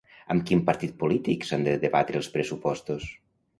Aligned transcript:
Amb 0.35 0.45
quin 0.51 0.63
partit 0.69 0.95
polític 1.03 1.45
s'han 1.51 1.69
de 1.69 1.77
debatre 1.85 2.21
els 2.23 2.33
pressupostos? 2.39 3.09